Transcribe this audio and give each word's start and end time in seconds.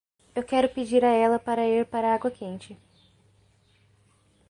Eu 0.37 0.41
quero 0.43 0.67
pedir 0.67 1.03
a 1.05 1.13
ela 1.25 1.37
para 1.37 1.67
ir 1.67 1.85
para 1.85 2.09
a 2.09 2.13
água 2.15 2.31
quente. 2.31 2.75